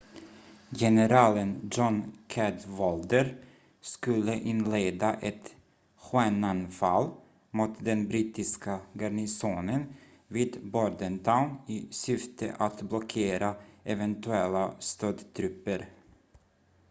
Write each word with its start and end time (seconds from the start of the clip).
generalen 0.71 1.69
john 1.71 2.13
cadwalder 2.27 3.37
skulle 3.81 4.35
inleda 4.39 5.13
ett 5.13 5.55
skenanfall 5.97 7.09
mot 7.51 7.85
den 7.85 8.07
brittiska 8.07 8.79
garnisonen 8.93 9.93
vid 10.27 10.71
bordentown 10.71 11.55
i 11.67 11.87
syfte 11.91 12.55
att 12.59 12.81
blockera 12.81 13.55
eventuella 13.83 14.73
stödtrupper 14.79 15.89